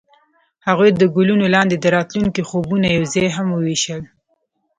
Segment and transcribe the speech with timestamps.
[0.67, 4.01] هغوی د ګلونه لاندې د راتلونکي خوبونه یوځای هم وویشل.